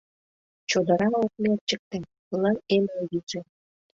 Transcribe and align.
Чодыра 0.69 1.09
ок 1.23 1.33
мерчыкте— 1.41 1.97
Лыҥ 2.41 2.55
эмле 2.75 3.01
вийже. 3.09 3.41